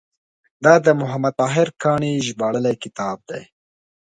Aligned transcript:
دا 0.63 0.73
د 0.85 0.87
محمد 0.99 1.33
طاهر 1.41 1.67
کاڼي 1.83 2.11
ژباړلی 2.27 2.75
کتاب 2.83 3.17
دی. 3.29 3.43